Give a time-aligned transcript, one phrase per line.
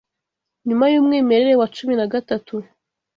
[0.67, 2.55] Nyuma yumwimerere wa cumi nagatatu